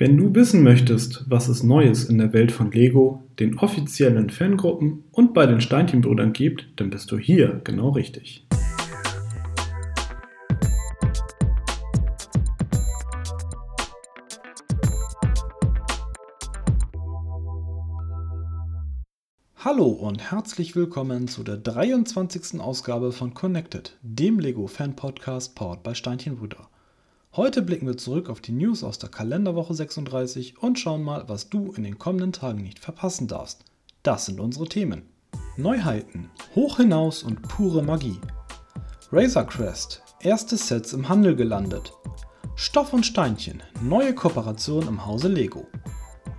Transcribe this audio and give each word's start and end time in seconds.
Wenn 0.00 0.16
du 0.16 0.32
wissen 0.32 0.62
möchtest, 0.62 1.24
was 1.28 1.48
es 1.48 1.64
Neues 1.64 2.04
in 2.04 2.18
der 2.18 2.32
Welt 2.32 2.52
von 2.52 2.70
Lego, 2.70 3.24
den 3.40 3.58
offiziellen 3.58 4.30
Fangruppen 4.30 5.02
und 5.10 5.34
bei 5.34 5.44
den 5.44 5.60
Steinchenbrüdern 5.60 6.32
gibt, 6.32 6.68
dann 6.76 6.90
bist 6.90 7.10
du 7.10 7.18
hier 7.18 7.60
genau 7.64 7.88
richtig. 7.88 8.46
Hallo 19.56 19.88
und 19.88 20.30
herzlich 20.30 20.76
willkommen 20.76 21.26
zu 21.26 21.42
der 21.42 21.56
23. 21.56 22.60
Ausgabe 22.60 23.10
von 23.10 23.34
Connected, 23.34 23.98
dem 24.02 24.38
Lego 24.38 24.68
Fan 24.68 24.94
Podcast 24.94 25.56
powered 25.56 25.82
bei 25.82 25.94
Steinchenbrüder. 25.94 26.68
Heute 27.38 27.62
blicken 27.62 27.86
wir 27.86 27.96
zurück 27.96 28.30
auf 28.30 28.40
die 28.40 28.50
News 28.50 28.82
aus 28.82 28.98
der 28.98 29.10
Kalenderwoche 29.10 29.72
36 29.72 30.60
und 30.60 30.76
schauen 30.76 31.04
mal, 31.04 31.28
was 31.28 31.48
du 31.48 31.70
in 31.70 31.84
den 31.84 31.96
kommenden 31.96 32.32
Tagen 32.32 32.64
nicht 32.64 32.80
verpassen 32.80 33.28
darfst. 33.28 33.64
Das 34.02 34.26
sind 34.26 34.40
unsere 34.40 34.66
Themen. 34.66 35.02
Neuheiten, 35.56 36.30
hoch 36.56 36.78
hinaus 36.78 37.22
und 37.22 37.42
pure 37.42 37.84
Magie. 37.84 38.18
Razor 39.12 39.44
Crest, 39.44 40.02
erste 40.18 40.56
Sets 40.56 40.92
im 40.92 41.08
Handel 41.08 41.36
gelandet. 41.36 41.92
Stoff 42.56 42.92
und 42.92 43.06
Steinchen, 43.06 43.62
neue 43.82 44.16
Kooperation 44.16 44.88
im 44.88 45.06
Hause 45.06 45.28
Lego. 45.28 45.68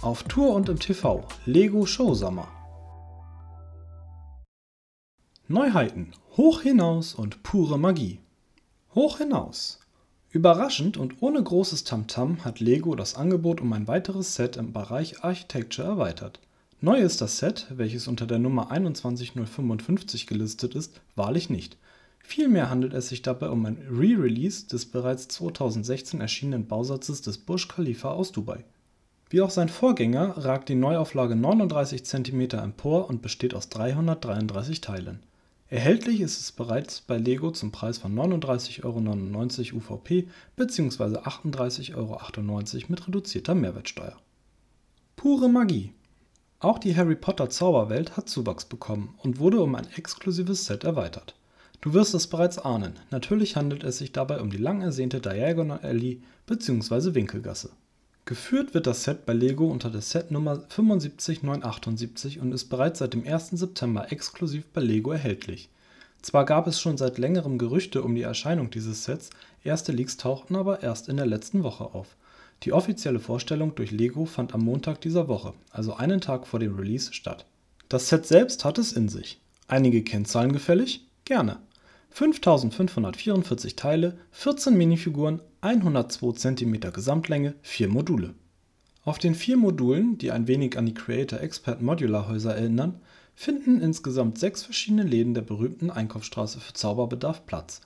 Auf 0.02 0.24
Tour 0.24 0.54
und 0.54 0.68
im 0.68 0.80
TV, 0.80 1.24
Lego 1.46 1.86
Show 1.86 2.14
Sommer. 2.14 2.50
Neuheiten, 5.48 6.12
hoch 6.36 6.60
hinaus 6.60 7.14
und 7.14 7.42
pure 7.42 7.80
Magie. 7.80 8.20
Hoch 8.94 9.20
hinaus. 9.20 9.79
Überraschend 10.32 10.96
und 10.96 11.24
ohne 11.24 11.42
großes 11.42 11.86
Tamtam 11.86 12.46
hat 12.46 12.60
Lego 12.60 12.94
das 12.94 13.16
Angebot 13.16 13.62
um 13.62 13.74
ein 13.74 13.88
weiteres 13.88 14.36
Set 14.36 14.58
im 14.58 14.74
Bereich 14.74 15.24
Architecture 15.24 15.88
erweitert. 15.88 16.40
Neu 16.82 17.00
ist 17.00 17.20
das 17.22 17.40
Set, 17.40 17.66
welches 17.72 18.08
unter 18.08 18.28
der 18.28 18.38
Nummer 18.38 18.70
21055 18.70 20.28
gelistet 20.28 20.76
ist, 20.76 21.02
wahrlich 21.16 21.50
nicht. 21.50 21.78
Vielmehr 22.20 22.70
handelt 22.70 22.94
es 22.94 23.10
sich 23.10 23.24
dabei 23.24 23.50
um 23.50 23.66
ein 23.66 23.80
Re-Release 23.90 24.68
des 24.68 24.86
bereits 24.86 25.30
2016 25.30 26.22
erschienenen 26.22 26.68
Bausatzes 26.68 27.24
des 27.24 27.40
Burj 27.40 27.68
Khalifa 27.68 28.12
aus 28.12 28.32
Dubai. 28.32 28.64
Wie 29.32 29.42
auch 29.42 29.50
sein 29.50 29.70
Vorgänger 29.70 30.38
ragt 30.38 30.70
die 30.70 30.76
Neuauflage 30.76 31.36
39 31.36 32.06
cm 32.06 32.42
empor 32.52 33.10
und 33.10 33.24
besteht 33.24 33.56
aus 33.56 33.70
333 33.70 34.80
Teilen 34.80 35.22
Erhältlich 35.72 36.20
ist 36.22 36.42
es 36.42 36.52
bereits 36.52 37.02
bei 37.02 37.18
Lego 37.18 37.52
zum 37.52 37.72
Preis 37.72 38.00
von 38.00 38.16
39,99 38.16 38.84
Euro 39.74 39.78
UVP 39.78 40.28
bzw. 40.56 41.20
38,98 41.20 41.96
Euro 41.96 42.20
mit 42.88 43.08
reduzierter 43.08 43.54
Mehrwertsteuer. 43.54 44.18
Pure 45.16 45.48
Magie! 45.48 45.94
Auch 46.58 46.80
die 46.80 46.96
Harry-Potter-Zauberwelt 46.96 48.18
hat 48.18 48.30
Zuwachs 48.30 48.66
bekommen 48.66 49.14
und 49.20 49.38
wurde 49.38 49.62
um 49.62 49.76
ein 49.76 49.88
exklusives 49.96 50.66
Set 50.66 50.86
erweitert. 50.86 51.36
Du 51.82 51.94
wirst 51.94 52.16
es 52.16 52.26
bereits 52.26 52.58
ahnen, 52.58 53.00
natürlich 53.12 53.56
handelt 53.56 53.84
es 53.84 54.00
sich 54.00 54.12
dabei 54.12 54.42
um 54.42 54.50
die 54.50 54.58
lang 54.58 54.82
ersehnte 54.82 55.22
Diagonal 55.22 55.82
Alley 55.82 56.24
bzw. 56.48 57.14
Winkelgasse 57.14 57.70
Geführt 58.30 58.76
wird 58.76 58.86
das 58.86 59.06
Set 59.06 59.26
bei 59.26 59.34
Lego 59.34 59.66
unter 59.66 59.90
der 59.90 60.02
Setnummer 60.02 60.58
75978 60.70 62.40
und 62.40 62.52
ist 62.52 62.66
bereits 62.66 63.00
seit 63.00 63.16
dem 63.16 63.26
1. 63.26 63.50
September 63.54 64.12
exklusiv 64.12 64.68
bei 64.68 64.82
Lego 64.82 65.12
erhältlich. 65.12 65.72
Zwar 66.22 66.46
gab 66.46 66.68
es 66.68 66.80
schon 66.80 66.96
seit 66.96 67.18
längerem 67.18 67.58
Gerüchte 67.58 68.04
um 68.04 68.14
die 68.14 68.22
Erscheinung 68.22 68.70
dieses 68.70 69.04
Sets, 69.04 69.32
erste 69.64 69.92
Leaks 69.92 70.18
tauchten 70.18 70.56
aber 70.56 70.84
erst 70.84 71.10
in 71.10 71.18
der 71.18 71.26
letzten 71.26 71.64
Woche 71.64 71.86
auf. 71.86 72.16
Die 72.62 72.72
offizielle 72.72 73.20
Vorstellung 73.20 73.74
durch 73.74 73.90
Lego 73.90 74.26
fand 74.26 74.54
am 74.54 74.62
Montag 74.62 75.02
dieser 75.02 75.28
Woche, 75.28 75.56
also 75.72 75.96
einen 75.96 76.22
Tag 76.22 76.46
vor 76.46 76.60
dem 76.60 76.76
Release, 76.76 77.12
statt. 77.12 77.48
Das 77.88 78.10
Set 78.10 78.28
selbst 78.28 78.64
hat 78.64 78.78
es 78.78 78.94
in 78.94 79.10
sich. 79.10 79.42
Einige 79.68 80.04
Kennzahlen 80.04 80.54
gefällig? 80.54 81.04
Gerne 81.26 81.58
5544 82.12 83.76
Teile, 83.76 84.18
14 84.32 84.78
Minifiguren, 84.78 85.42
102 85.62 86.34
cm 86.34 86.80
Gesamtlänge, 86.94 87.54
4 87.62 87.90
Module. 87.90 88.34
Auf 89.04 89.18
den 89.18 89.36
vier 89.36 89.58
Modulen, 89.58 90.18
die 90.18 90.32
ein 90.32 90.48
wenig 90.48 90.78
an 90.78 90.86
die 90.86 90.94
Creator 90.94 91.40
Expert 91.40 91.82
Modular 91.82 92.28
Häuser 92.28 92.56
erinnern, 92.56 93.00
finden 93.36 93.82
insgesamt 93.82 94.38
sechs 94.38 94.64
verschiedene 94.64 95.04
Läden 95.04 95.34
der 95.34 95.42
berühmten 95.42 95.90
Einkaufsstraße 95.90 96.60
für 96.60 96.74
Zauberbedarf 96.74 97.46
Platz. 97.46 97.82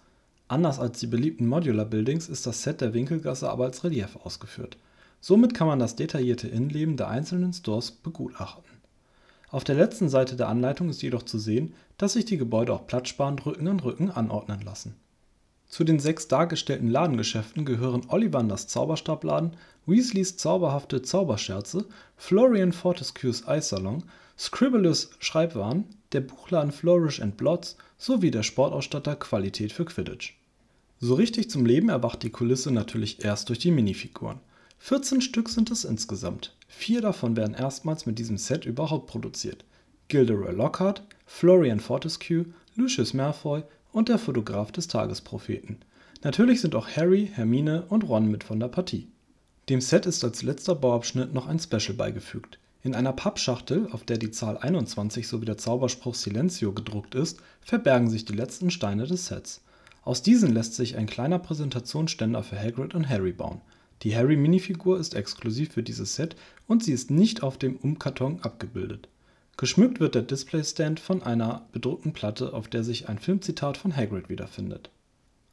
Anders 0.48 0.80
als 0.80 1.00
die 1.00 1.08
beliebten 1.08 1.48
Modular 1.48 1.86
Buildings 1.86 2.30
ist 2.30 2.46
das 2.46 2.64
Set 2.64 2.82
der 2.82 2.94
Winkelgasse 2.94 3.50
aber 3.50 3.66
als 3.66 3.84
Relief 3.84 4.18
ausgeführt. 4.24 4.78
Somit 5.20 5.54
kann 5.54 5.68
man 5.68 5.80
das 5.80 5.96
detaillierte 5.96 6.48
Innenleben 6.48 6.98
der 6.98 7.08
einzelnen 7.08 7.54
Stores 7.54 7.92
begutachten 7.92 8.74
auf 9.54 9.64
der 9.64 9.76
letzten 9.76 10.10
Seite 10.10 10.36
der 10.36 10.50
Anleitung 10.50 10.90
ist 10.90 11.04
jedoch 11.04 11.22
zu 11.22 11.38
sehen, 11.38 11.76
dass 12.00 12.14
sich 12.14 12.26
die 12.26 12.38
Gebäude 12.38 12.74
auch 12.74 12.88
platzsparend 12.88 13.46
Rücken 13.46 13.68
an 13.68 13.80
Rücken 13.80 14.10
anordnen 14.10 14.62
lassen. 14.62 14.96
Zu 15.74 15.84
den 15.84 15.98
sechs 15.98 16.28
dargestellten 16.28 16.88
Ladengeschäften 16.88 17.66
gehören 17.66 18.04
Ollivanders 18.08 18.68
Zauberstabladen, 18.68 19.54
Weasleys 19.88 20.38
zauberhafte 20.38 21.02
Zauberscherze, 21.02 21.86
Florian 22.16 22.74
Fortescues 22.74 23.48
Eissalon, 23.48 24.04
Scribblers 24.38 25.10
Schreibwaren, 25.18 25.86
der 26.12 26.22
Buchladen 26.22 26.72
Flourish 26.72 27.20
Blots 27.38 27.76
sowie 27.98 28.30
der 28.30 28.44
Sportausstatter 28.44 29.16
Qualität 29.16 29.72
für 29.72 29.86
Quidditch. 29.86 30.36
So 31.00 31.16
richtig 31.16 31.50
zum 31.50 31.66
Leben 31.66 31.90
erwacht 31.90 32.22
die 32.22 32.30
Kulisse 32.30 32.70
natürlich 32.70 33.26
erst 33.26 33.50
durch 33.50 33.58
die 33.58 33.72
Minifiguren 33.72 34.42
14 34.78 35.22
Stück 35.22 35.50
sind 35.50 35.72
es 35.72 35.86
insgesamt. 35.86 36.56
Vier 36.68 37.02
davon 37.02 37.36
werden 37.36 37.56
erstmals 37.56 38.06
mit 38.06 38.20
diesem 38.20 38.38
Set 38.38 38.66
überhaupt 38.66 39.08
produziert: 39.08 39.66
Gilderoy 40.08 40.54
Lockhart, 40.54 41.02
Florian 41.26 41.80
Fortescue, 41.80 42.46
Lucius 42.76 43.16
Malfoy 43.16 43.64
und 43.94 44.10
der 44.10 44.18
Fotograf 44.18 44.74
des 44.74 44.90
Tagespropheten. 44.90 45.78
Natürlich 46.24 46.60
sind 46.60 46.76
auch 46.76 46.90
Harry, 46.90 47.32
Hermine 47.34 47.86
und 47.88 48.04
Ron 48.04 48.30
mit 48.30 48.44
von 48.44 48.60
der 48.60 48.68
Partie. 48.68 49.08
Dem 49.70 49.80
Set 49.80 50.06
ist 50.06 50.22
als 50.26 50.44
letzter 50.44 50.76
Bauabschnitt 50.76 51.34
noch 51.34 51.48
ein 51.48 51.60
Special 51.60 51.94
beigefügt. 51.94 52.60
In 52.82 52.94
einer 52.94 53.14
Pappschachtel, 53.14 53.88
auf 53.94 54.04
der 54.04 54.18
die 54.18 54.32
Zahl 54.32 54.58
21 54.58 55.26
sowie 55.26 55.46
der 55.46 55.58
Zauberspruch 55.58 56.16
Silencio 56.16 56.74
gedruckt 56.74 57.16
ist, 57.16 57.40
verbergen 57.62 58.10
sich 58.10 58.26
die 58.26 58.34
letzten 58.34 58.72
Steine 58.72 59.08
des 59.08 59.28
Sets. 59.28 59.62
Aus 60.04 60.22
diesen 60.22 60.54
lässt 60.54 60.76
sich 60.76 60.98
ein 60.98 61.06
kleiner 61.06 61.40
Präsentationsständer 61.40 62.44
für 62.44 62.60
Hagrid 62.60 62.94
und 62.94 63.08
Harry 63.08 63.32
bauen 63.32 63.62
die 64.04 64.16
Harry-Minifigur 64.16 65.00
ist 65.00 65.16
exklusiv 65.16 65.72
für 65.72 65.84
dieses 65.84 66.16
Set 66.16 66.36
und 66.68 66.84
sie 66.84 66.92
ist 66.92 67.10
nicht 67.10 67.42
auf 67.42 67.58
dem 67.58 67.78
Umkarton 67.78 68.42
abgebildet. 68.42 69.08
Geschmückt 69.64 70.02
wird 70.02 70.14
der 70.14 70.24
Displaystand 70.24 71.00
von 71.00 71.24
einer 71.24 71.62
bedruckten 71.72 72.12
Platte, 72.12 72.52
auf 72.52 72.68
der 72.68 72.84
sich 72.84 73.08
ein 73.08 73.18
Filmzitat 73.18 73.78
von 73.78 73.96
Hagrid 73.96 74.28
wiederfindet. 74.28 74.90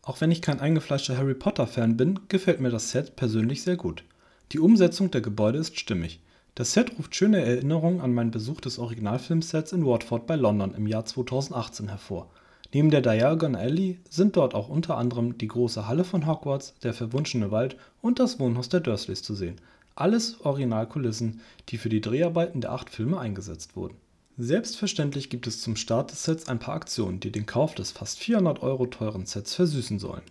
Auch 0.02 0.20
wenn 0.20 0.32
ich 0.32 0.42
kein 0.42 0.58
eingefleischter 0.58 1.16
Harry-Potter-Fan 1.16 1.96
bin, 1.96 2.18
gefällt 2.26 2.60
mir 2.60 2.70
das 2.70 2.90
Set 2.90 3.14
persönlich 3.14 3.62
sehr 3.62 3.76
gut. 3.76 4.02
Die 4.50 4.58
Umsetzung 4.58 5.12
der 5.12 5.20
Gebäude 5.20 5.58
ist 5.58 5.78
stimmig. 5.78 6.18
Das 6.56 6.72
Set 6.72 6.98
ruft 6.98 7.14
schöne 7.14 7.40
Erinnerungen 7.40 8.00
an 8.00 8.12
meinen 8.12 8.32
Besuch 8.32 8.60
des 8.60 8.80
Originalfilmsets 8.80 9.70
in 9.70 9.86
Watford 9.86 10.26
bei 10.26 10.34
London 10.34 10.74
im 10.74 10.88
Jahr 10.88 11.04
2018 11.04 11.86
hervor 11.86 12.28
Neben 12.72 12.90
der 12.90 13.02
Diagon 13.02 13.54
Alley 13.54 14.00
sind 14.08 14.34
dort 14.34 14.56
auch 14.56 14.68
unter 14.68 14.96
anderem 14.96 15.38
die 15.38 15.46
große 15.46 15.86
Halle 15.86 16.02
von 16.02 16.26
Hogwarts, 16.26 16.74
der 16.82 16.94
verwunschene 16.94 17.52
Wald 17.52 17.76
und 18.02 18.18
das 18.18 18.40
Wohnhaus 18.40 18.68
der 18.68 18.80
Dursleys 18.80 19.22
zu 19.22 19.36
sehen. 19.36 19.60
Alles 19.94 20.40
Originalkulissen, 20.40 21.40
die 21.68 21.78
für 21.78 21.88
die 21.88 22.00
Dreharbeiten 22.00 22.60
der 22.60 22.72
acht 22.72 22.90
Filme 22.90 23.18
eingesetzt 23.18 23.76
wurden. 23.76 23.96
Selbstverständlich 24.38 25.28
gibt 25.28 25.46
es 25.46 25.60
zum 25.60 25.76
Start 25.76 26.10
des 26.10 26.24
Sets 26.24 26.48
ein 26.48 26.58
paar 26.58 26.74
Aktionen, 26.74 27.20
die 27.20 27.32
den 27.32 27.46
Kauf 27.46 27.74
des 27.74 27.90
fast 27.90 28.18
400 28.20 28.62
Euro 28.62 28.86
teuren 28.86 29.26
Sets 29.26 29.54
versüßen 29.54 29.98
sollen. 29.98 30.22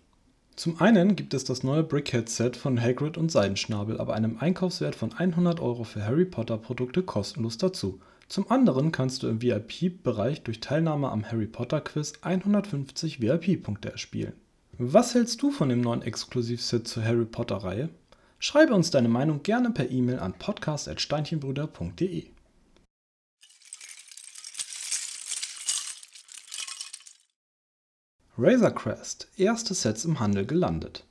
Zum 0.56 0.81
einen 0.81 1.16
gibt 1.16 1.34
es 1.34 1.44
das 1.44 1.64
neue 1.64 1.84
Brickhead-Set 1.84 2.58
von 2.58 2.81
Hagrid 2.81 3.18
und 3.18 3.31
Seidenschnabel 3.31 4.00
ab 4.00 4.09
einem 4.09 4.38
Einkaufswert 4.40 4.96
von 4.96 5.14
100 5.14 5.59
Euro 5.59 5.83
für 5.83 6.04
Harry 6.04 6.25
Potter-Produkte 6.25 7.04
kostenlos 7.04 7.57
dazu 7.57 8.00
zum 8.30 8.51
anderen 8.51 8.92
kannst 8.92 9.24
du 9.24 9.28
im 9.28 9.42
VIP-Bereich 9.42 10.44
durch 10.44 10.60
Teilnahme 10.60 11.10
am 11.10 11.25
Harry-Potter-Quiz 11.25 12.13
150 12.22 13.22
VIP-Punkte 13.22 13.92
erspielen. 13.92 14.33
Was 14.78 15.16
hältst 15.16 15.42
du 15.42 15.50
von 15.50 15.68
dem 15.68 15.81
neuen 15.81 16.04
Exklusivset 16.04 16.88
zur 16.88 17.04
Harry 17.04 17.25
Potter-Reihe? 17.25 17.89
Schreibe 18.41 18.74
uns 18.74 18.89
deine 18.89 19.09
Meinung 19.09 19.44
gerne 19.44 19.71
per 19.71 19.91
E-Mail 19.91 20.19
an 20.19 20.33
podcast.steinchenbrüder.de. 20.33 22.27
Razor 28.38 28.71
Crest, 28.71 29.27
erste 29.36 29.74
Sets 29.74 30.06
im 30.06 30.21
Handel 30.21 30.45
gelandet. 30.45 31.03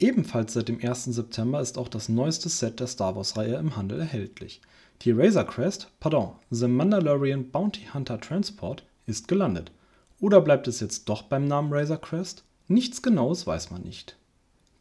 Ebenfalls 0.00 0.54
seit 0.54 0.68
dem 0.68 0.84
1. 0.84 1.04
September 1.04 1.60
ist 1.60 1.78
auch 1.78 1.86
das 1.86 2.08
neueste 2.08 2.48
Set 2.48 2.80
der 2.80 2.88
Star 2.88 3.14
Wars-Reihe 3.14 3.54
im 3.54 3.76
Handel 3.76 4.00
erhältlich. 4.00 4.60
Die 5.02 5.12
Razor 5.12 5.44
Crest, 5.44 5.92
pardon, 6.00 6.32
The 6.50 6.66
Mandalorian 6.66 7.52
Bounty 7.52 7.86
Hunter 7.94 8.20
Transport 8.20 8.84
ist 9.06 9.28
gelandet. 9.28 9.70
Oder 10.18 10.40
bleibt 10.40 10.66
es 10.66 10.80
jetzt 10.80 11.08
doch 11.08 11.22
beim 11.22 11.46
Namen 11.46 11.72
Razor 11.72 12.00
Crest? 12.00 12.42
Nichts 12.66 13.02
Genaues 13.02 13.46
weiß 13.46 13.70
man 13.70 13.82
nicht. 13.82 14.16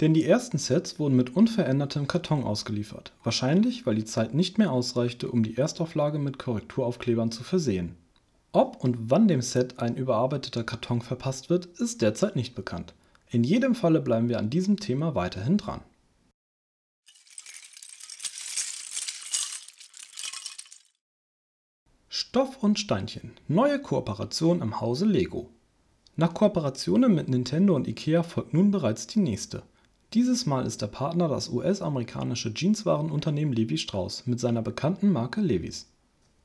Denn 0.01 0.13
die 0.13 0.24
ersten 0.24 0.57
Sets 0.57 0.98
wurden 0.98 1.18
mit 1.18 1.36
unverändertem 1.36 2.07
Karton 2.07 2.44
ausgeliefert, 2.44 3.12
wahrscheinlich 3.24 3.86
weil 3.86 3.96
die 3.96 4.06
Zeit 4.06 4.34
nicht 4.34 4.57
mehr 4.57 4.72
ausreichte, 4.72 5.30
um 5.30 5.44
die 5.44 5.57
Erstauflage 5.57 6.19
mit 6.19 6.40
Korrekturaufklebern 6.40 7.31
zu 7.31 7.44
versehen. 7.44 7.98
Ob 8.54 8.81
und 8.81 9.12
wann 9.12 9.28
dem 9.28 9.42
Set 9.42 9.80
ein 9.80 9.96
überarbeiteter 9.96 10.63
Karton 10.63 11.01
verpasst 11.01 11.50
wird, 11.50 11.66
ist 11.66 12.01
derzeit 12.01 12.36
nicht 12.36 12.56
bekannt. 12.56 12.94
In 13.30 13.44
jedem 13.44 13.75
Falle 13.75 14.01
bleiben 14.01 14.30
wir 14.30 14.40
an 14.40 14.50
diesem 14.50 14.80
Thema 14.80 15.16
weiterhin 15.16 15.57
dran. 15.57 15.81
Stoff 22.07 22.63
und 22.63 22.80
Steinchen. 22.80 23.34
Neue 23.48 23.80
Kooperation 23.80 24.62
im 24.62 24.80
Hause 24.81 25.06
Lego. 25.06 25.50
Nach 26.16 26.34
Kooperationen 26.34 27.13
mit 27.13 27.28
Nintendo 27.28 27.75
und 27.75 27.88
Ikea 27.88 28.24
folgt 28.24 28.54
nun 28.54 28.72
bereits 28.72 29.06
die 29.07 29.19
nächste. 29.19 29.63
Dieses 30.16 30.48
Mal 30.48 30.66
ist 30.66 30.82
der 30.82 30.88
Partner 30.88 31.28
das 31.28 31.50
US-amerikanische 31.50 32.52
Jeanswarenunternehmen 32.52 33.54
Levi 33.54 33.78
Strauss 33.78 34.26
mit 34.26 34.40
seiner 34.40 34.64
bekannten 34.64 35.12
Marke 35.12 35.40
Levi's. 35.40 35.86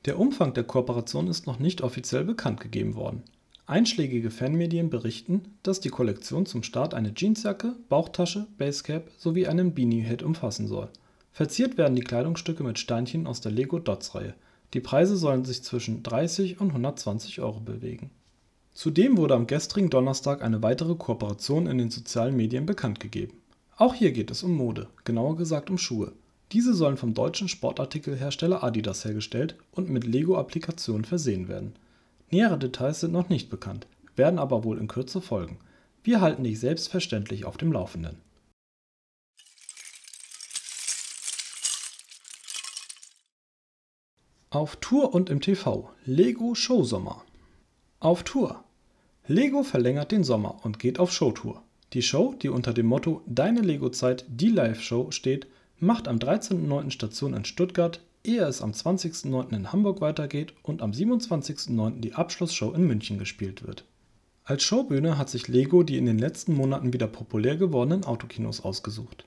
Der 0.05 0.19
Umfang 0.19 0.53
der 0.53 0.65
Kooperation 0.65 1.27
ist 1.27 1.47
noch 1.47 1.57
nicht 1.57 1.81
offiziell 1.81 2.25
bekannt 2.25 2.59
gegeben 2.59 2.93
worden. 2.93 3.23
Einschlägige 3.65 4.29
Fanmedien 4.29 4.91
berichten, 4.91 5.55
dass 5.63 5.79
die 5.79 5.89
Kollektion 5.89 6.45
zum 6.45 6.61
Start 6.61 6.93
eine 6.93 7.11
Jeansjacke, 7.15 7.75
Bauchtasche, 7.89 8.45
Basecap 8.59 9.09
sowie 9.17 9.47
einen 9.47 9.73
Beanie-Head 9.73 10.21
umfassen 10.21 10.67
soll. 10.67 10.89
Verziert 11.31 11.75
werden 11.75 11.95
die 11.95 12.03
Kleidungsstücke 12.03 12.63
mit 12.63 12.77
Steinchen 12.77 13.25
aus 13.25 13.41
der 13.41 13.51
Lego-Dots-Reihe. 13.51 14.35
Die 14.75 14.79
Preise 14.79 15.17
sollen 15.17 15.43
sich 15.43 15.63
zwischen 15.63 16.03
30 16.03 16.61
und 16.61 16.67
120 16.67 17.41
Euro 17.41 17.61
bewegen. 17.61 18.11
Zudem 18.73 19.17
wurde 19.17 19.33
am 19.33 19.47
gestrigen 19.47 19.89
Donnerstag 19.89 20.43
eine 20.43 20.61
weitere 20.61 20.93
Kooperation 20.93 21.65
in 21.65 21.79
den 21.79 21.89
sozialen 21.89 22.35
Medien 22.35 22.67
bekannt 22.67 22.99
gegeben. 22.99 23.41
Auch 23.77 23.93
hier 23.93 24.13
geht 24.13 24.31
es 24.31 24.41
um 24.41 24.55
Mode, 24.55 24.87
genauer 25.03 25.35
gesagt 25.35 25.69
um 25.69 25.77
Schuhe. 25.77 26.13
Diese 26.53 26.73
sollen 26.73 26.95
vom 26.95 27.13
deutschen 27.13 27.49
Sportartikelhersteller 27.49 28.63
Adidas 28.63 29.03
hergestellt 29.03 29.57
und 29.71 29.89
mit 29.89 30.05
Lego-Applikationen 30.05 31.03
versehen 31.03 31.49
werden. 31.49 31.73
Nähere 32.31 32.57
Details 32.57 33.01
sind 33.01 33.11
noch 33.11 33.27
nicht 33.27 33.49
bekannt, 33.49 33.87
werden 34.15 34.39
aber 34.39 34.63
wohl 34.63 34.77
in 34.77 34.87
Kürze 34.87 35.19
folgen. 35.19 35.57
Wir 36.03 36.21
halten 36.21 36.45
dich 36.45 36.59
selbstverständlich 36.59 37.43
auf 37.43 37.57
dem 37.57 37.73
Laufenden. 37.73 38.17
Auf 44.51 44.77
Tour 44.77 45.13
und 45.13 45.29
im 45.29 45.41
TV. 45.41 45.89
Lego 46.05 46.55
Showsommer. 46.55 47.25
Auf 47.99 48.23
Tour. 48.23 48.63
Lego 49.27 49.63
verlängert 49.63 50.13
den 50.13 50.23
Sommer 50.23 50.63
und 50.63 50.79
geht 50.79 50.97
auf 50.97 51.11
Showtour. 51.11 51.64
Die 51.93 52.01
Show, 52.01 52.35
die 52.41 52.49
unter 52.49 52.73
dem 52.73 52.87
Motto 52.87 53.21
Deine 53.25 53.61
Lego-Zeit, 53.61 54.25
die 54.27 54.49
Live-Show 54.49 55.11
steht, 55.11 55.47
macht 55.79 56.07
am 56.07 56.17
13.09. 56.17 56.91
Station 56.91 57.33
in 57.33 57.45
Stuttgart, 57.45 58.01
ehe 58.23 58.43
es 58.43 58.61
am 58.61 58.71
20.09. 58.71 59.55
in 59.55 59.71
Hamburg 59.71 60.01
weitergeht 60.01 60.53
und 60.63 60.81
am 60.81 60.91
27.09. 60.91 61.99
die 61.99 62.13
Abschlussshow 62.13 62.73
in 62.73 62.87
München 62.87 63.19
gespielt 63.19 63.65
wird. 63.65 63.85
Als 64.43 64.63
Showbühne 64.63 65.17
hat 65.17 65.29
sich 65.29 65.47
Lego 65.47 65.83
die 65.83 65.97
in 65.97 66.05
den 66.05 66.19
letzten 66.19 66.53
Monaten 66.53 66.93
wieder 66.93 67.07
populär 67.07 67.57
gewordenen 67.57 68.03
Autokinos 68.03 68.61
ausgesucht. 68.61 69.25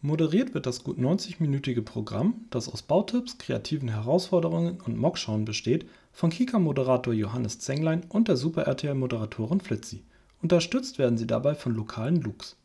Moderiert 0.00 0.52
wird 0.54 0.66
das 0.66 0.82
gut 0.82 0.98
90-minütige 0.98 1.82
Programm, 1.82 2.46
das 2.50 2.68
aus 2.68 2.82
Bautipps, 2.82 3.38
kreativen 3.38 3.88
Herausforderungen 3.88 4.80
und 4.80 4.98
Mockschauen 4.98 5.44
besteht, 5.44 5.86
von 6.12 6.30
Kika-Moderator 6.30 7.14
Johannes 7.14 7.60
Zenglein 7.60 8.02
und 8.08 8.26
der 8.26 8.36
Super-RTL-Moderatorin 8.36 9.60
Flitzi. 9.60 10.02
Unterstützt 10.42 10.98
werden 10.98 11.16
sie 11.16 11.26
dabei 11.26 11.54
von 11.54 11.74
lokalen 11.74 12.20
Looks. 12.20 12.56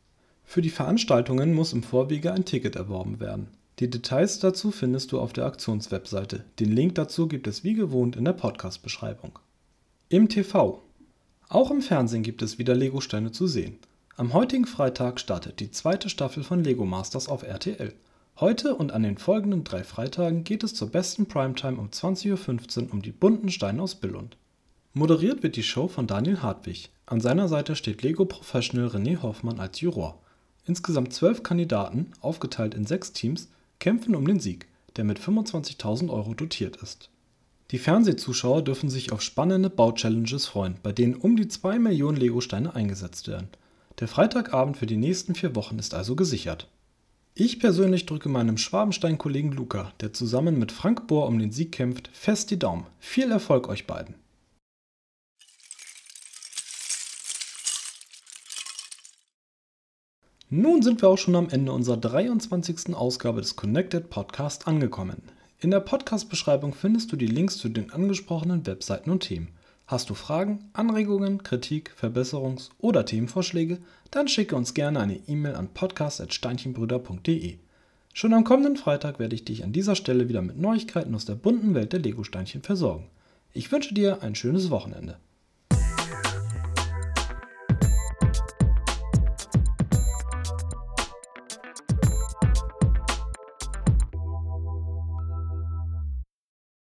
Für 0.44 0.62
die 0.62 0.69
Veranstaltungen 0.69 1.53
muss 1.53 1.74
im 1.74 1.83
Vorwege 1.83 2.33
ein 2.33 2.45
Ticket 2.45 2.75
erworben 2.75 3.19
werden. 3.19 3.50
Die 3.79 3.89
Details 3.89 4.39
dazu 4.39 4.71
findest 4.71 5.12
du 5.12 5.19
auf 5.19 5.33
der 5.33 5.45
Aktionswebseite. 5.45 6.44
Den 6.59 6.71
Link 6.71 6.95
dazu 6.95 7.27
gibt 7.27 7.45
es 7.45 7.63
wie 7.63 7.75
gewohnt 7.75 8.15
in 8.15 8.25
der 8.25 8.33
Podcast-Beschreibung. 8.33 9.38
Im 10.09 10.27
TV. 10.27 10.81
Auch 11.50 11.69
im 11.69 11.83
Fernsehen 11.83 12.24
gibt 12.24 12.41
es 12.41 12.57
wieder 12.57 12.74
Lego-Steine 12.74 13.31
zu 13.31 13.45
sehen. 13.45 13.77
Am 14.15 14.33
heutigen 14.33 14.65
Freitag 14.65 15.19
startet 15.19 15.59
die 15.59 15.69
zweite 15.69 16.09
Staffel 16.09 16.44
von 16.44 16.63
Lego 16.63 16.85
Masters 16.85 17.30
auf 17.30 17.44
RTL. 17.44 17.94
Heute 18.39 18.73
und 18.73 18.91
an 18.91 19.03
den 19.03 19.19
folgenden 19.19 19.63
drei 19.63 19.83
Freitagen 19.83 20.44
geht 20.44 20.63
es 20.63 20.73
zur 20.73 20.89
besten 20.89 21.27
Primetime 21.27 21.77
um 21.77 21.89
20.15 21.89 22.88
Uhr 22.88 22.94
um 22.94 23.03
die 23.03 23.12
bunten 23.12 23.50
Steine 23.50 23.83
aus 23.83 23.94
Billund. 23.94 24.38
Moderiert 24.94 25.44
wird 25.44 25.56
die 25.56 25.63
Show 25.63 25.88
von 25.88 26.07
Daniel 26.07 26.41
Hartwig. 26.41 26.89
An 27.09 27.21
seiner 27.21 27.48
Seite 27.48 27.77
steht 27.77 28.04
Lego 28.04 28.25
Professional 28.25 28.89
René 28.89 29.21
Hoffmann 29.21 29.62
als 29.62 29.80
Juror. 29.80 30.19
Insgesamt 30.65 31.13
zwölf 31.13 31.42
Kandidaten, 31.42 32.12
aufgeteilt 32.19 32.75
in 32.75 32.86
sechs 32.86 33.13
Teams, 33.13 33.48
kämpfen 33.80 34.13
um 34.13 34.27
den 34.27 34.42
Sieg, 34.42 34.68
der 34.98 35.06
mit 35.06 35.18
25.000 35.18 36.09
Euro 36.09 36.33
dotiert 36.33 36.75
ist. 36.75 37.09
Die 37.71 37.77
Fernsehzuschauer 37.77 38.62
dürfen 38.62 38.89
sich 38.89 39.13
auf 39.13 39.21
spannende 39.21 39.69
Bau-Challenges 39.69 40.48
freuen, 40.48 40.75
bei 40.83 40.92
denen 40.92 41.15
um 41.15 41.38
die 41.38 41.48
2 41.48 41.80
Millionen 41.80 42.18
Lego-Steine 42.18 42.75
eingesetzt 42.75 43.30
werden. 43.30 43.48
Der 44.01 44.09
Freitagabend 44.09 44.75
für 44.75 44.86
die 44.86 44.98
nächsten 44.98 45.33
vier 45.33 45.56
Wochen 45.56 45.80
ist 45.80 45.94
also 45.94 46.18
gesichert. 46.18 46.68
Ich 47.36 47.59
persönlich 47.59 48.06
drücke 48.06 48.27
meinem 48.27 48.57
Schwabenstein-Kollegen 48.57 49.54
Luca, 49.54 49.94
der 50.01 50.12
zusammen 50.12 50.59
mit 50.59 50.74
Frank 50.74 51.07
Bohr 51.07 51.27
um 51.27 51.39
den 51.39 51.54
Sieg 51.54 51.71
kämpft, 51.71 52.09
fest 52.12 52.51
die 52.51 52.59
Daumen. 52.59 52.86
Viel 53.00 53.31
Erfolg 53.31 53.69
euch 53.69 53.88
beiden! 53.88 54.15
Nun 60.49 60.81
sind 60.81 61.01
wir 61.01 61.09
auch 61.09 61.17
schon 61.17 61.35
am 61.35 61.49
Ende 61.49 61.73
unserer 61.73 61.97
23. 61.97 62.95
Ausgabe 62.95 63.41
des 63.41 63.57
Connected 63.57 64.09
Podcast 64.09 64.65
angekommen. 64.65 65.21
In 65.59 65.71
der 65.71 65.81
Podcast-Beschreibung 65.81 66.73
findest 66.73 67.11
du 67.11 67.17
die 67.17 67.27
Links 67.27 67.57
zu 67.57 67.67
den 67.67 67.91
angesprochenen 67.91 68.65
Webseiten 68.65 69.09
und 69.09 69.23
Themen. 69.23 69.49
Hast 69.88 70.09
du 70.09 70.13
Fragen, 70.13 70.69
Anregungen, 70.71 71.44
Kritik, 71.44 71.91
Verbesserungs- 72.01 72.69
oder 72.79 73.05
Themenvorschläge? 73.05 73.79
Dann 74.09 74.29
schicke 74.29 74.55
uns 74.55 74.73
gerne 74.73 75.01
eine 75.01 75.19
E-Mail 75.27 75.55
an 75.55 75.67
podcast.steinchenbrüder.de. 75.73 77.57
Schon 78.13 78.33
am 78.33 78.45
kommenden 78.45 78.77
Freitag 78.77 79.19
werde 79.19 79.35
ich 79.35 79.44
dich 79.44 79.65
an 79.65 79.73
dieser 79.73 79.95
Stelle 79.95 80.29
wieder 80.29 80.41
mit 80.41 80.57
Neuigkeiten 80.57 81.13
aus 81.13 81.25
der 81.25 81.35
bunten 81.35 81.75
Welt 81.75 81.91
der 81.91 81.99
Lego-Steinchen 81.99 82.61
versorgen. 82.61 83.09
Ich 83.51 83.69
wünsche 83.69 83.94
dir 83.94 84.23
ein 84.23 84.35
schönes 84.35 84.69
Wochenende. 84.69 85.17